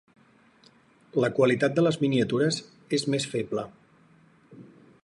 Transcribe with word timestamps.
La 1.23 1.29
qualitat 1.39 1.75
de 1.81 1.83
les 1.89 2.01
miniatures 2.05 2.59
és 3.01 3.07
més 3.17 3.31
feble. 3.37 3.69